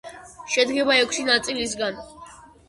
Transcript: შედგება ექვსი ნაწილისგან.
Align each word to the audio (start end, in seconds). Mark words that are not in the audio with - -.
შედგება 0.53 0.95
ექვსი 1.01 1.27
ნაწილისგან. 1.27 2.01